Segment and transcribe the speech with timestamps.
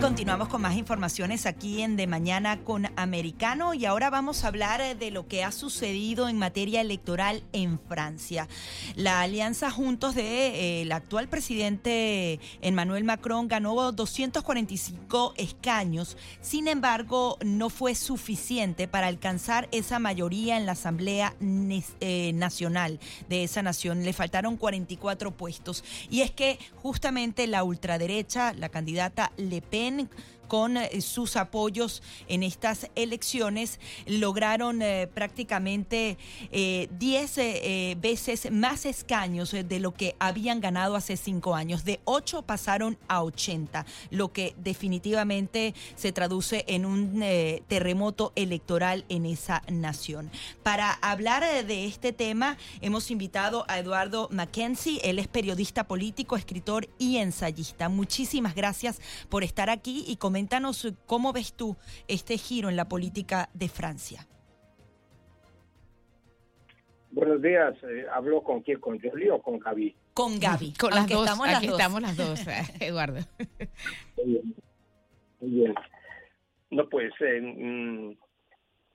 [0.00, 4.80] Continuamos con más informaciones aquí en De Mañana con Americano y ahora vamos a hablar
[4.80, 8.48] eh, de lo que ha sucedido en materia electoral en Francia.
[8.96, 17.70] La alianza Juntos de eh, actual presidente Emmanuel Macron ganó 245 escaños, sin embargo no
[17.70, 24.04] fue suficiente para alcanzar esa mayoría en la Asamblea eh, Nacional de esa nación.
[24.04, 30.08] Le faltaron 44 puestos y es que justamente la ultraderecha, la candidata Le Pen, And.
[30.48, 36.18] Con eh, sus apoyos en estas elecciones lograron eh, prácticamente
[36.50, 41.84] 10 eh, veces más escaños de lo que habían ganado hace cinco años.
[41.84, 47.22] De 8 pasaron a 80, lo que definitivamente se traduce en un
[47.68, 50.30] terremoto electoral en esa nación.
[50.62, 56.88] Para hablar de este tema hemos invitado a Eduardo Mackenzie, él es periodista político, escritor
[56.98, 57.88] y ensayista.
[57.88, 61.76] Muchísimas gracias por estar aquí y coméntanos cómo ves tú
[62.08, 64.26] este giro en la política de Francia.
[67.12, 68.80] Buenos días, eh, ¿hablo con quién?
[68.80, 69.94] ¿Con Jolie o con Gaby?
[70.12, 72.40] Con Gaby, con las dos, estamos las aquí estamos las dos,
[72.80, 73.20] Eduardo.
[74.16, 74.54] Muy bien.
[75.38, 75.74] Muy bien.
[76.70, 78.16] No, pues, eh, mm,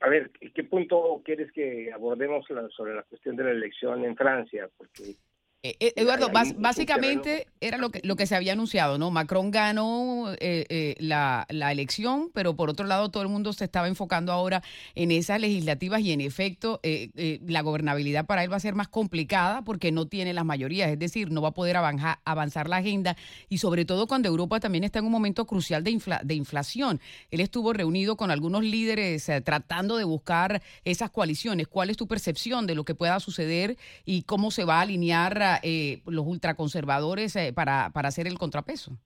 [0.00, 2.44] a ver, ¿qué punto quieres que abordemos
[2.76, 4.68] sobre la cuestión de la elección en Francia?
[4.76, 5.14] Porque
[5.62, 9.10] eh, eh, Eduardo, básicamente era lo que, lo que se había anunciado, ¿no?
[9.10, 13.86] Macron ganó eh, la, la, elección, pero por otro lado todo el mundo se estaba
[13.86, 14.62] enfocando ahora
[14.94, 19.62] en esas legislativas y en efecto la gobernabilidad para él va a ser más complicada
[19.62, 23.18] porque no tiene las mayorías, es decir, no va a poder avanzar, avanzar la agenda
[23.50, 27.00] y sobre todo cuando Europa también está en un momento crucial de, de inflación.
[27.30, 31.68] Él estuvo reunido con algunos líderes tratando de buscar esas coaliciones.
[31.68, 35.49] ¿Cuál es tu percepción de lo que pueda suceder y cómo se va a alinear?
[35.62, 38.98] Eh, los ultraconservadores eh, para, para hacer el contrapeso?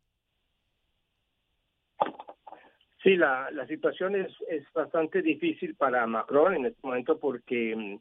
[3.03, 7.97] Sí, la, la situación es, es bastante difícil para Macron en este momento porque mm,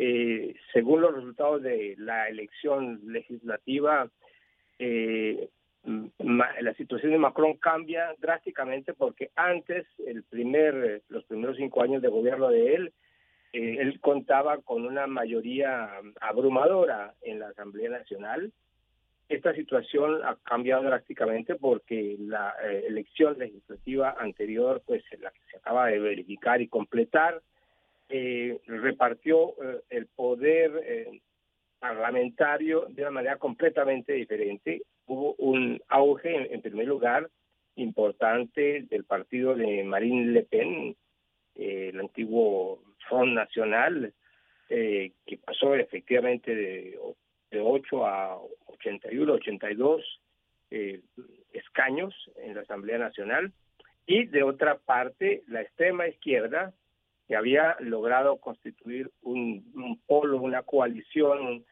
[0.00, 4.08] eh, según los resultados de la elección legislativa,
[4.78, 5.48] eh,
[5.84, 12.08] la situación de Macron cambia drásticamente porque antes, el primer, los primeros cinco años de
[12.08, 12.92] gobierno de él,
[13.52, 18.52] eh, él contaba con una mayoría abrumadora en la Asamblea Nacional.
[19.28, 25.56] Esta situación ha cambiado drásticamente porque la eh, elección legislativa anterior, pues la que se
[25.58, 27.42] acaba de verificar y completar,
[28.08, 29.54] eh, repartió
[29.90, 31.20] el poder
[31.78, 34.82] parlamentario de una manera completamente diferente.
[35.06, 37.28] Hubo un auge, en primer lugar,
[37.76, 40.96] importante del partido de Marine Le Pen,
[41.54, 44.12] el antiguo Front Nacional,
[44.68, 46.98] eh, que pasó efectivamente de,
[47.50, 50.20] de 8 a 81, 82
[50.70, 51.00] eh,
[51.52, 53.52] escaños en la Asamblea Nacional,
[54.06, 56.72] y de otra parte la extrema izquierda,
[57.26, 61.64] que había logrado constituir un, polo, una coalición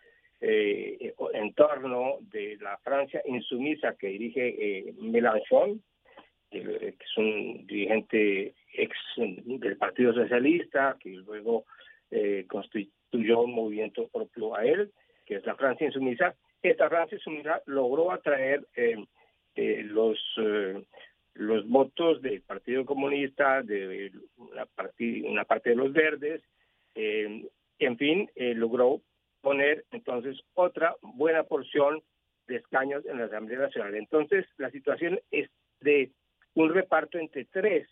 [0.42, 5.82] eh, en torno de la Francia insumisa que dirige Mélenchon,
[6.62, 11.64] que es un dirigente ex del Partido Socialista, que luego
[12.10, 14.92] eh, constituyó un movimiento propio a él,
[15.24, 16.34] que es la Francia Insumisa.
[16.62, 19.04] Esta Francia Insumisa logró atraer eh,
[19.54, 20.18] eh, los
[21.34, 24.66] los votos del Partido Comunista, de una,
[25.28, 26.40] una parte de los verdes,
[26.94, 29.02] en fin, logró
[29.42, 32.02] poner entonces otra buena porción
[32.46, 33.94] de escaños en la Asamblea Nacional.
[33.94, 35.50] Entonces, la situación es
[35.80, 36.10] de
[36.56, 37.88] un reparto entre tres,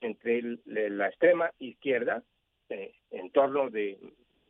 [0.00, 2.22] entre la extrema izquierda,
[2.68, 3.98] eh, en torno de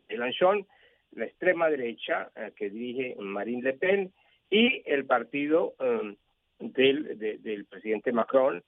[0.09, 0.67] Mélenchon,
[1.13, 4.13] la extrema derecha eh, que dirige Marine Le Pen
[4.51, 6.15] y el partido um,
[6.59, 8.63] del, del presidente Macron,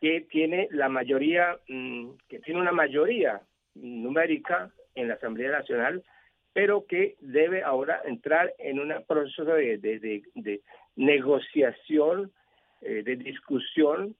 [0.00, 3.40] que tiene la mayoría, mm, que tiene una mayoría
[3.74, 6.04] numérica en la Asamblea Nacional,
[6.52, 10.60] pero que debe ahora entrar en un proceso de, de,
[10.96, 12.32] negociación,
[12.80, 14.16] eh, de discusión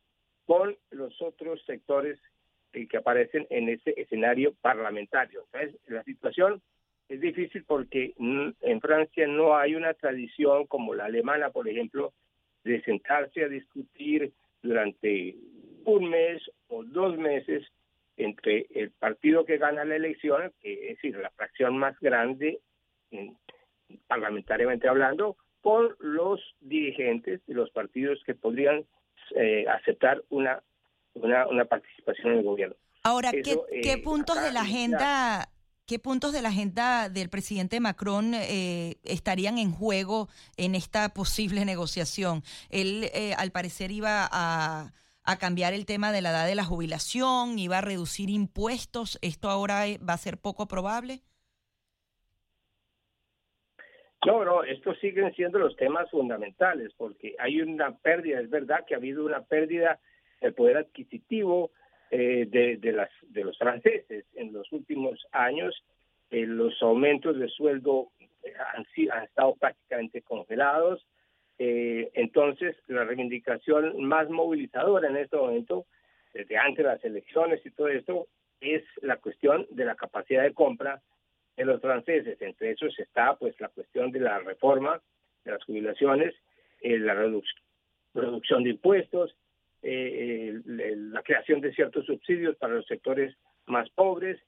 [0.47, 2.19] con los otros sectores
[2.73, 5.45] eh, que aparecen en ese escenario parlamentario.
[5.53, 6.63] Entonces, la situación
[7.09, 12.13] es difícil porque en Francia no hay una tradición como la alemana, por ejemplo,
[12.65, 14.33] de sentarse a discutir
[14.63, 15.37] durante
[15.85, 17.65] un mes o dos meses
[18.17, 22.59] entre el partido que gana la elección, que es decir, la fracción más grande
[24.09, 28.85] parlamentariamente hablando, con los dirigentes de los partidos que podrían
[29.35, 30.63] eh, aceptar una
[31.15, 32.77] una, una participación en el gobierno.
[33.03, 35.49] Ahora, ¿qué, ¿qué, puntos de la agenda
[35.87, 41.65] ¿Qué puntos de la agenda del presidente Macron eh, estarían en juego en esta posible
[41.65, 42.43] negociación?
[42.71, 44.93] Él, eh, al parecer, iba a,
[45.39, 49.17] cambiar el tema de la edad de la jubilación, iba a reducir impuestos.
[49.23, 51.23] ¿Esto ahora eh, va a ser poco probable?
[54.25, 58.95] No, no, estos siguen siendo los temas fundamentales porque hay una pérdida, es verdad que
[58.95, 59.99] ha habido una pérdida
[60.41, 61.71] del poder adquisitivo,
[62.09, 64.25] eh, de, las, de los franceses.
[64.35, 65.75] En los últimos años,
[66.31, 71.05] eh, los aumentos de sueldo eh, han, han estado prácticamente congelados.
[71.59, 75.87] entonces, la reivindicación más movilizadora en este momento,
[76.33, 78.29] desde antes de las elecciones y todo esto,
[78.61, 81.03] es la cuestión de la capacidad de compra
[81.57, 82.41] de los franceses.
[82.41, 85.01] Entre esos está pues la cuestión de la reforma
[85.45, 86.35] de las jubilaciones,
[86.83, 89.37] la reducción de impuestos,
[89.83, 93.37] eh, la creación de ciertos subsidios para los sectores
[93.67, 94.41] más pobres,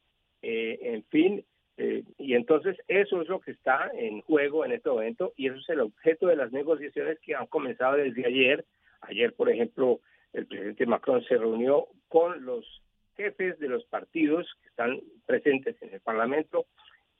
[0.42, 1.44] eh, en fin,
[1.76, 5.58] eh, y entonces eso es lo que está en juego en este momento y eso
[5.58, 8.64] es el objeto de las negociaciones que han comenzado desde ayer.
[9.00, 10.00] Ayer, por ejemplo,
[10.32, 12.82] el presidente Macron se reunió con los
[13.16, 16.66] jefes de los partidos que están presentes en el Parlamento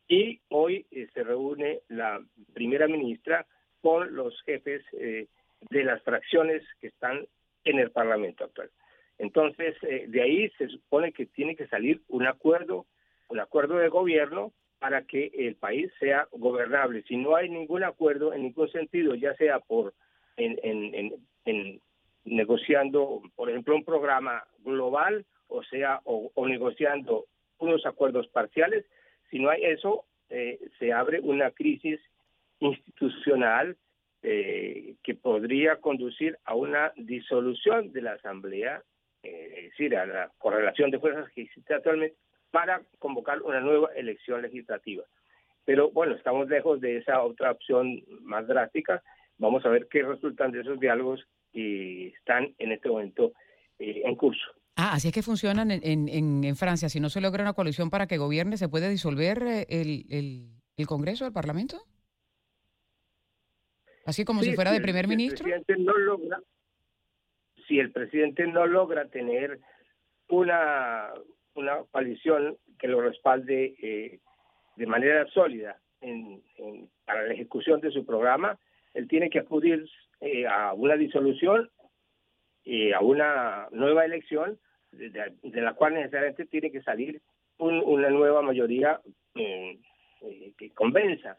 [0.08, 2.20] y hoy se reúne la
[2.54, 3.46] primera ministra
[3.80, 7.26] con los jefes de las fracciones que están
[7.64, 8.70] en el Parlamento actual.
[9.18, 12.86] Entonces, eh, de ahí se supone que tiene que salir un acuerdo,
[13.28, 17.02] un acuerdo de gobierno para que el país sea gobernable.
[17.02, 19.92] Si no hay ningún acuerdo en ningún sentido, ya sea por
[22.24, 27.24] negociando, por ejemplo, un programa global, o sea, o, negociando
[27.58, 28.84] unos acuerdos parciales,
[29.30, 32.00] si no hay eso, eh, se abre una crisis
[32.60, 33.76] institucional
[34.22, 38.82] eh, que podría conducir a una disolución de la Asamblea,
[39.22, 42.16] eh, es decir, a la correlación de fuerzas que existe actualmente,
[42.50, 45.04] para convocar una nueva elección legislativa.
[45.64, 49.02] Pero bueno, estamos lejos de esa otra opción más drástica.
[49.36, 53.32] Vamos a ver qué resultan de esos diálogos que están en este momento
[53.78, 54.57] en curso.
[54.80, 56.88] Ah, así es que funcionan en, en, en, Francia.
[56.88, 60.86] Si no se logra una coalición para que gobierne, ¿se puede disolver el, el, el
[60.86, 61.78] Congreso, el Parlamento?
[64.06, 65.44] Así como si fuera de primer ministro.
[65.48, 66.40] El presidente no logra,
[67.66, 69.58] si el presidente no logra tener
[70.28, 71.08] una,
[71.54, 74.20] una coalición que lo respalde eh,
[74.76, 76.40] de manera sólida en,
[77.04, 78.56] para la ejecución de su programa,
[78.94, 79.90] él tiene que acudir
[80.20, 81.68] eh, a una disolución
[82.62, 84.56] y a una nueva elección
[84.92, 87.20] de, la cual necesariamente tiene que salir
[87.58, 89.00] una nueva mayoría
[89.34, 89.78] eh,
[90.56, 91.38] que convenza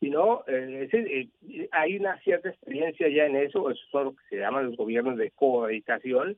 [0.00, 4.36] sino eh, eh, hay una cierta experiencia ya en eso, eso son lo que se
[4.36, 6.36] llaman los gobiernos de cohabitación.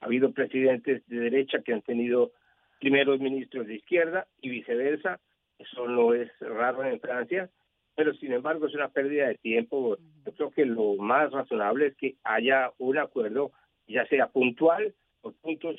[0.00, 2.32] Ha habido presidentes de derecha que han tenido
[2.80, 5.20] primeros ministros de izquierda y viceversa,
[5.58, 7.48] eso no es raro en Francia,
[7.94, 9.96] pero sin embargo es una pérdida de tiempo.
[10.26, 13.52] Yo creo que lo más razonable es que haya un acuerdo,
[13.86, 15.76] ya sea puntual, por puntos,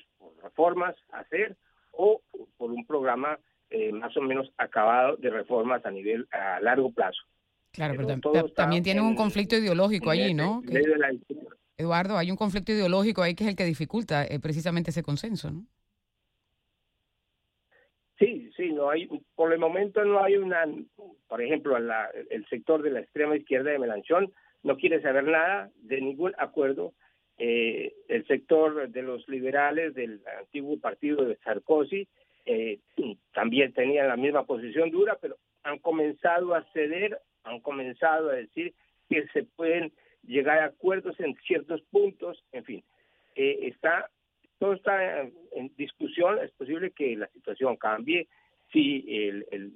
[0.47, 1.55] reformas a hacer,
[1.91, 2.21] o
[2.57, 3.39] por un programa
[3.69, 7.21] eh, más o menos acabado de reformas a nivel a largo plazo.
[7.71, 10.61] Claro, pero, también tiene un conflicto ideológico allí, ¿no?
[11.77, 15.51] Eduardo, hay un conflicto ideológico ahí que es el que dificulta eh, precisamente ese consenso,
[15.51, 15.65] ¿no?
[18.17, 20.65] Sí, sí, no hay, por el momento no hay una,
[21.27, 24.33] por ejemplo, el sector de la extrema izquierda de Melanchón
[24.63, 26.93] no quiere saber nada de ningún acuerdo.
[27.37, 27.66] Eh,
[28.47, 32.07] de los liberales del antiguo partido de Sarkozy
[32.45, 32.79] eh,
[33.33, 38.73] también tenían la misma posición dura, pero han comenzado a ceder, han comenzado a decir
[39.09, 39.91] que se pueden
[40.23, 42.83] llegar a acuerdos en ciertos puntos, en fin,
[43.35, 44.09] eh, está
[44.59, 48.27] todo está en discusión, es posible que la situación cambie
[48.71, 49.73] si el, el,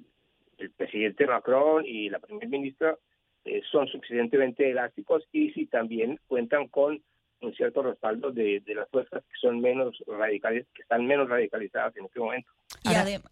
[0.76, 2.96] presidente Macron y la primera ministra
[3.44, 7.02] eh, son suficientemente elásticos y si también cuentan con
[7.42, 11.96] un cierto respaldo de, de las fuerzas que son menos radicales, que están menos radicalizadas
[11.96, 12.50] en este momento.
[12.84, 13.30] Y además,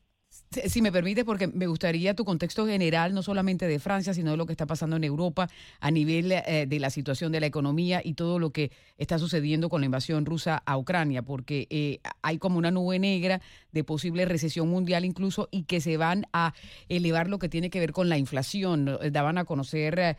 [0.51, 4.37] si me permite, porque me gustaría tu contexto general, no solamente de Francia, sino de
[4.37, 5.49] lo que está pasando en Europa
[5.81, 9.69] a nivel eh, de la situación de la economía y todo lo que está sucediendo
[9.69, 13.41] con la invasión rusa a Ucrania, porque eh, hay como una nube negra
[13.73, 16.55] de posible recesión mundial incluso y que se van a
[16.89, 18.99] elevar lo que tiene que ver con la inflación.
[19.11, 20.17] Daban a conocer eh,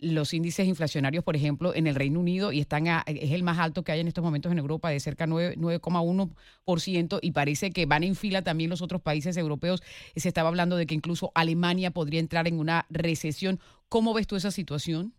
[0.00, 3.82] los índices inflacionarios, por ejemplo, en el Reino Unido y están es el más alto
[3.82, 8.02] que hay en estos momentos en Europa, de cerca de 9,1% y parece que van
[8.02, 9.82] en fila también los otros países europeos.
[10.16, 13.58] Se estaba hablando de que incluso Alemania podría entrar en una recesión.
[13.88, 15.12] ¿Cómo ves tú esa situación?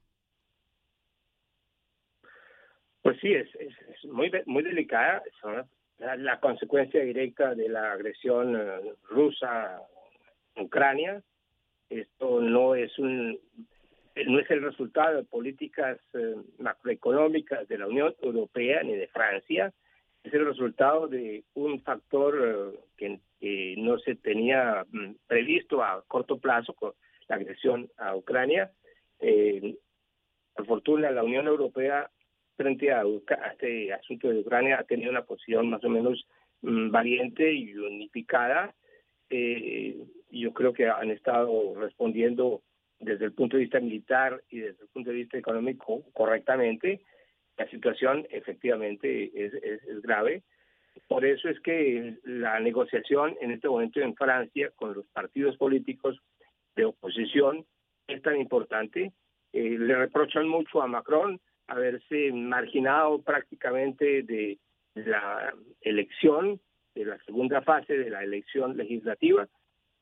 [3.03, 3.49] Pues sí, es,
[4.05, 5.21] muy, muy delicada.
[5.99, 8.57] la, consecuencia directa de la agresión
[9.09, 9.81] rusa
[10.55, 11.21] en Ucrania.
[11.89, 13.39] Esto no es un
[14.27, 15.99] no es el resultado de políticas
[16.59, 19.73] macroeconómicas de la Unión Europea ni de Francia,
[20.23, 23.19] es el resultado de un factor que,
[23.77, 26.93] no se tenía mm, previsto a corto plazo con
[27.27, 28.71] la agresión a Ucrania.
[29.19, 29.75] Eh,
[30.55, 32.09] por fortuna, la Unión Europea
[32.55, 33.03] frente a,
[33.51, 36.25] este asunto de Ucrania ha tenido una posición más o menos
[36.61, 38.73] mm, valiente y unificada.
[39.29, 39.97] Eh,
[40.31, 42.61] yo creo que han estado respondiendo
[43.03, 47.01] desde el punto de vista militar y desde el punto de vista económico correctamente.
[47.57, 50.43] La situación efectivamente es, es grave.
[51.07, 56.19] Por eso es que la negociación en este momento en Francia con los partidos políticos
[56.75, 57.65] de oposición
[58.07, 59.11] es tan importante.
[59.53, 64.59] Eh, le reprochan mucho a Macron haberse marginado prácticamente de
[64.95, 66.59] la elección,
[66.95, 69.47] de la segunda fase de la elección legislativa,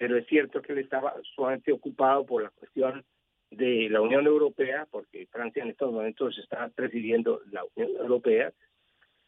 [0.02, 3.06] pero es cierto que él estaba sumamente ocupado por la cuestión
[3.52, 8.52] de la Unión Europea, porque Francia en estos momentos está presidiendo la Unión Europea,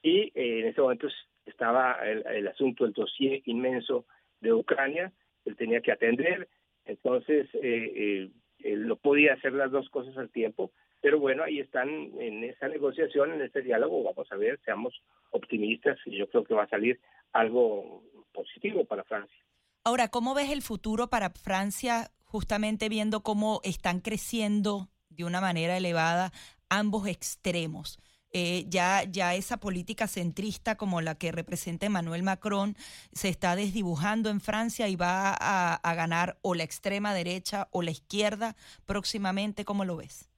[0.02, 1.14] y eh, en estos momentos
[1.46, 4.08] estaba el, asunto, el dossier inmenso
[4.42, 5.12] de Ucrania,
[5.46, 6.50] él tenía que atender,
[6.86, 8.32] entonces eh,
[8.64, 11.88] eh, no podía hacer las dos cosas al tiempo, pero bueno, ahí están
[12.20, 16.56] en esa negociación, en este diálogo, vamos a ver, seamos optimistas y yo creo que
[16.56, 17.00] va a salir
[17.32, 18.02] algo
[18.32, 19.44] positivo para Francia.
[19.86, 25.76] Ahora, ¿cómo ves el futuro para Francia justamente viendo cómo están creciendo de una manera
[25.76, 26.32] elevada
[26.70, 28.00] ambos extremos?
[28.32, 32.76] Eh, ya, ya esa política centrista como la que representa Emmanuel Macron
[33.12, 37.92] se está desdibujando en Francia y va a, ganar o la extrema derecha o la
[37.92, 39.66] izquierda próximamente.
[39.66, 40.32] ¿Cómo lo ves?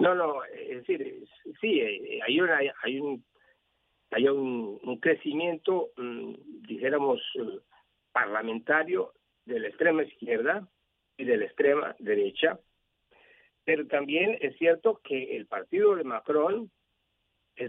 [0.00, 1.28] No, no, es decir,
[1.60, 3.24] sí, eh, hay, una, hay un
[4.10, 6.34] hay un, crecimiento, mm,
[6.66, 7.60] dijéramos, eh,
[8.12, 9.12] parlamentario
[9.44, 10.68] de la extrema izquierda
[11.16, 12.58] y de la extrema derecha,
[13.64, 16.70] pero también es cierto que el partido de Macron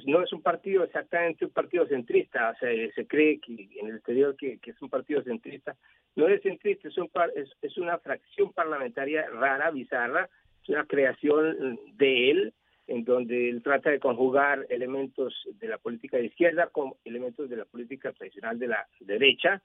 [0.06, 4.36] no es un partido exactamente un partido centrista, sea, se cree que en el exterior
[4.38, 5.76] que, es un partido centrista,
[6.16, 10.30] no es centrista, es, es una fracción parlamentaria rara, bizarra,
[10.64, 12.54] es una creación de él,
[12.92, 17.56] en donde él trata de conjugar elementos de la política de izquierda con elementos de
[17.56, 19.62] la política tradicional de la derecha.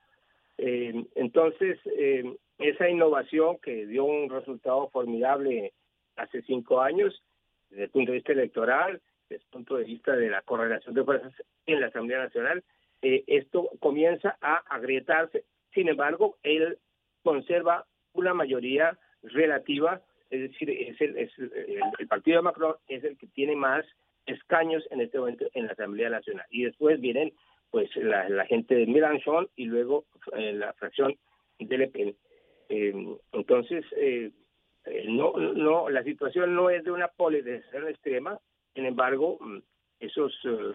[0.59, 5.73] Eh, entonces, eh, esa innovación que dio un resultado formidable
[6.15, 7.21] hace cinco años,
[7.69, 11.03] desde el punto de vista electoral, desde el punto de vista de la correlación de
[11.03, 11.33] fuerzas
[11.67, 12.63] en la Asamblea Nacional,
[13.03, 15.45] eh, esto comienza a agrietarse.
[15.75, 16.79] Sin embargo, él
[17.25, 23.17] conserva una mayoría relativa, es decir, es el, es el, partido de Macron es el
[23.17, 23.85] que tiene más
[24.27, 26.47] escaños en este momento en la Asamblea Nacional.
[26.51, 27.33] Y después vienen
[27.71, 30.07] pues la, gente de Mélenchon y luego
[30.37, 31.15] eh, la fracción
[31.59, 32.17] de Le Pen.
[32.69, 34.33] Eh, entonces, eh,
[35.09, 38.39] no, no, la situación no es de una polarización extrema,
[38.75, 39.39] sin embargo,
[40.01, 40.75] esos, eh,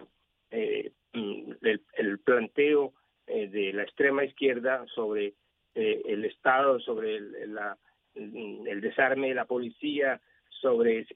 [0.50, 1.52] eh mm,
[1.96, 2.92] el, planteo
[3.26, 5.34] de la extrema izquierda sobre
[5.74, 7.78] el Estado, sobre el, la,
[8.14, 11.06] el desarme de la policía, sobre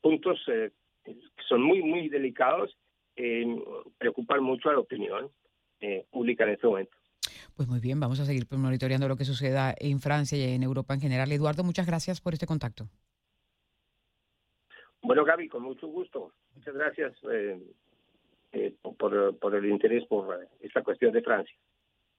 [0.00, 1.12] puntos que
[1.48, 2.76] son muy, muy delicados,
[3.98, 5.30] preocupan mucho a la opinión
[6.10, 6.96] pública en este momento.
[7.56, 10.94] Pues muy bien, vamos a seguir monitoreando lo que suceda en Francia y en Europa
[10.94, 11.30] en general.
[11.32, 12.88] Eduardo, muchas gracias por este contacto.
[15.02, 16.32] Bueno, Gaby, con mucho gusto.
[16.54, 17.60] Muchas gracias eh,
[18.52, 21.54] eh, por, por, el interés por esta cuestión de Francia.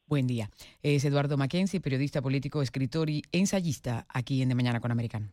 [0.07, 0.49] Buen día.
[0.81, 5.31] Es Eduardo Mackenzie, periodista político, escritor y ensayista aquí en De Mañana con Americano.